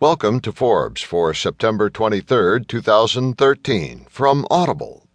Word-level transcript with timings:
Welcome 0.00 0.38
to 0.42 0.52
Forbes 0.52 1.02
for 1.02 1.34
September 1.34 1.90
23, 1.90 2.66
2013, 2.66 4.06
from 4.08 4.46
Audible. 4.48 5.08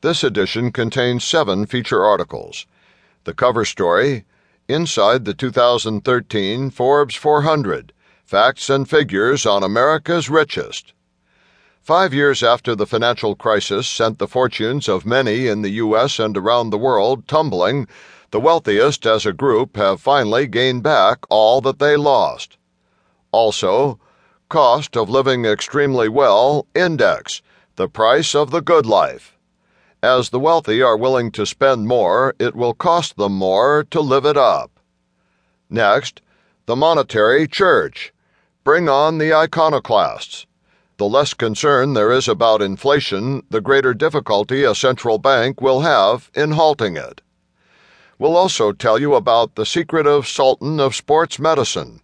This 0.00 0.22
edition 0.22 0.70
contains 0.70 1.24
seven 1.24 1.66
feature 1.66 2.04
articles. 2.04 2.64
The 3.24 3.34
cover 3.34 3.64
story 3.64 4.24
Inside 4.68 5.24
the 5.24 5.34
2013 5.34 6.70
Forbes 6.70 7.16
400 7.16 7.92
Facts 8.24 8.70
and 8.70 8.88
Figures 8.88 9.44
on 9.44 9.64
America's 9.64 10.30
Richest. 10.30 10.92
Five 11.80 12.14
years 12.14 12.44
after 12.44 12.76
the 12.76 12.86
financial 12.86 13.34
crisis 13.34 13.88
sent 13.88 14.20
the 14.20 14.28
fortunes 14.28 14.88
of 14.88 15.04
many 15.04 15.48
in 15.48 15.62
the 15.62 15.70
U.S. 15.70 16.20
and 16.20 16.36
around 16.36 16.70
the 16.70 16.78
world 16.78 17.26
tumbling, 17.26 17.88
the 18.30 18.38
wealthiest 18.38 19.04
as 19.04 19.26
a 19.26 19.32
group 19.32 19.76
have 19.76 20.00
finally 20.00 20.46
gained 20.46 20.84
back 20.84 21.24
all 21.28 21.60
that 21.62 21.80
they 21.80 21.96
lost. 21.96 22.56
Also, 23.32 23.98
Cost 24.52 24.98
of 24.98 25.08
Living 25.08 25.46
Extremely 25.46 26.10
Well 26.10 26.66
Index, 26.74 27.40
the 27.76 27.88
price 27.88 28.34
of 28.34 28.50
the 28.50 28.60
good 28.60 28.84
life. 28.84 29.38
As 30.02 30.28
the 30.28 30.38
wealthy 30.38 30.82
are 30.82 30.94
willing 30.94 31.30
to 31.30 31.46
spend 31.46 31.88
more, 31.88 32.34
it 32.38 32.54
will 32.54 32.74
cost 32.74 33.16
them 33.16 33.32
more 33.32 33.82
to 33.84 34.00
live 34.02 34.26
it 34.26 34.36
up. 34.36 34.78
Next, 35.70 36.20
the 36.66 36.76
monetary 36.76 37.48
church. 37.48 38.12
Bring 38.62 38.90
on 38.90 39.16
the 39.16 39.32
iconoclasts. 39.32 40.44
The 40.98 41.08
less 41.08 41.32
concern 41.32 41.94
there 41.94 42.12
is 42.12 42.28
about 42.28 42.60
inflation, 42.60 43.44
the 43.48 43.62
greater 43.62 43.94
difficulty 43.94 44.64
a 44.64 44.74
central 44.74 45.16
bank 45.16 45.62
will 45.62 45.80
have 45.80 46.30
in 46.34 46.50
halting 46.50 46.98
it. 46.98 47.22
We'll 48.18 48.36
also 48.36 48.72
tell 48.72 48.98
you 48.98 49.14
about 49.14 49.54
the 49.54 49.64
secret 49.64 50.06
of 50.06 50.28
sultan 50.28 50.78
of 50.78 50.94
sports 50.94 51.38
medicine 51.38 52.02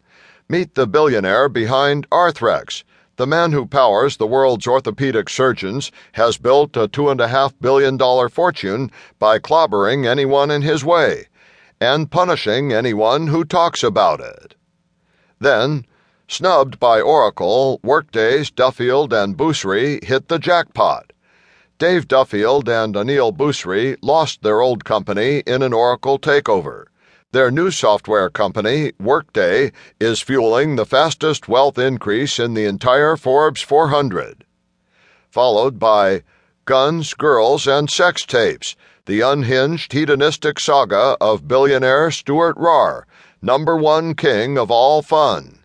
Meet 0.51 0.77
the 0.77 0.87
billionaire 0.87 1.51
behind 1.51 2.09
Arthrex. 2.09 2.83
The 3.17 3.27
man 3.27 3.53
who 3.53 3.67
powers 3.67 4.17
the 4.17 4.27
world's 4.27 4.67
orthopedic 4.67 5.29
surgeons 5.29 5.93
has 6.13 6.39
built 6.39 6.75
a 6.75 6.89
$2.5 6.89 7.53
billion 7.61 7.99
fortune 8.31 8.91
by 9.19 9.39
clobbering 9.41 10.07
anyone 10.07 10.51
in 10.51 10.63
his 10.63 10.83
way 10.83 11.27
and 11.83 12.11
punishing 12.11 12.73
anyone 12.73 13.27
who 13.27 13.45
talks 13.45 13.83
about 13.83 14.21
it. 14.21 14.55
Then, 15.39 15.85
snubbed 16.29 16.81
by 16.81 16.99
Oracle, 16.99 17.79
Workday's 17.83 18.51
Duffield 18.51 19.13
and 19.13 19.37
Bhusri 19.37 20.03
hit 20.03 20.29
the 20.29 20.39
jackpot. 20.39 21.13
Dave 21.79 22.09
Duffield 22.09 22.71
and 22.71 22.95
Aneel 22.95 23.37
Bhusri 23.37 23.99
lost 24.01 24.43
their 24.43 24.63
old 24.63 24.87
company 24.87 25.41
in 25.41 25.63
an 25.63 25.75
Oracle 25.75 26.19
takeover. 26.19 26.87
Their 27.31 27.51
new 27.51 27.71
software 27.71 28.31
company, 28.31 28.93
Workday, 28.99 29.73
is 30.01 30.23
fueling 30.23 30.77
the 30.77 30.87
fastest 30.87 31.47
wealth 31.47 31.77
increase 31.77 32.39
in 32.39 32.55
the 32.55 32.65
entire 32.65 33.19
Forbes 33.19 33.61
400. 33.61 34.47
Followed 35.29 35.79
by 35.79 36.23
Guns, 36.65 37.13
Girls, 37.13 37.67
and 37.67 37.91
Sex 37.91 38.25
Tapes, 38.25 38.77
the 39.05 39.21
unhinged 39.21 39.93
hedonistic 39.93 40.59
saga 40.59 41.19
of 41.21 41.47
billionaire 41.47 42.11
Stewart 42.11 42.57
Rahr, 42.57 43.05
number 43.43 43.77
one 43.77 44.15
king 44.15 44.57
of 44.57 44.71
all 44.71 45.03
fun. 45.03 45.59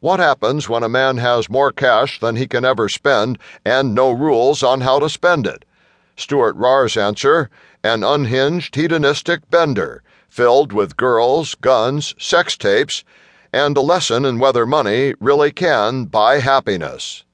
What 0.00 0.20
happens 0.20 0.68
when 0.68 0.82
a 0.82 0.90
man 0.90 1.16
has 1.16 1.48
more 1.48 1.72
cash 1.72 2.20
than 2.20 2.36
he 2.36 2.46
can 2.46 2.66
ever 2.66 2.90
spend 2.90 3.38
and 3.64 3.94
no 3.94 4.10
rules 4.10 4.62
on 4.62 4.82
how 4.82 4.98
to 4.98 5.08
spend 5.08 5.46
it? 5.46 5.64
Stewart 6.16 6.56
answer 6.96 7.50
an 7.84 8.02
unhinged 8.02 8.74
hedonistic 8.74 9.48
bender 9.50 10.02
filled 10.28 10.72
with 10.72 10.96
girls, 10.96 11.54
guns, 11.54 12.14
sex 12.18 12.56
tapes, 12.56 13.04
and 13.52 13.76
a 13.76 13.80
lesson 13.80 14.24
in 14.24 14.38
whether 14.38 14.66
money 14.66 15.14
really 15.20 15.52
can 15.52 16.04
buy 16.06 16.40
happiness. 16.40 17.24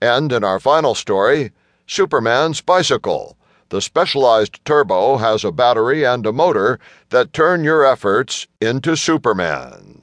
And 0.00 0.32
in 0.32 0.44
our 0.44 0.60
final 0.60 0.94
story, 0.94 1.52
Superman's 1.86 2.60
bicycle. 2.60 3.36
The 3.70 3.80
specialized 3.80 4.64
turbo 4.64 5.16
has 5.16 5.44
a 5.44 5.50
battery 5.50 6.04
and 6.04 6.26
a 6.26 6.32
motor 6.32 6.78
that 7.10 7.32
turn 7.32 7.64
your 7.64 7.84
efforts 7.84 8.46
into 8.60 8.96
Superman. 8.96 9.93